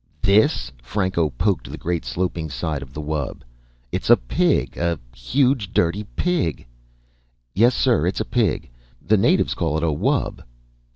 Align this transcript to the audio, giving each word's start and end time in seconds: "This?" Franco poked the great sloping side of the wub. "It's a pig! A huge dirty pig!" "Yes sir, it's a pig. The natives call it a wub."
"This?" 0.23 0.71
Franco 0.81 1.29
poked 1.29 1.69
the 1.69 1.77
great 1.77 2.03
sloping 2.05 2.49
side 2.49 2.81
of 2.81 2.91
the 2.91 3.03
wub. 3.03 3.43
"It's 3.91 4.09
a 4.09 4.17
pig! 4.17 4.75
A 4.75 4.99
huge 5.15 5.73
dirty 5.73 6.05
pig!" 6.15 6.65
"Yes 7.53 7.75
sir, 7.75 8.07
it's 8.07 8.19
a 8.19 8.25
pig. 8.25 8.71
The 8.99 9.17
natives 9.17 9.53
call 9.53 9.77
it 9.77 9.83
a 9.83 9.93
wub." 9.93 10.41